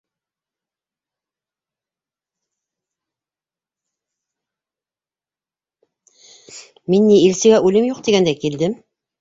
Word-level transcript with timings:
Мин 6.93 7.07
ни, 7.11 7.21
илсегә 7.29 7.61
үлем 7.71 7.91
юҡ 7.91 8.05
тигәндәй, 8.09 8.41
килдем. 8.47 8.79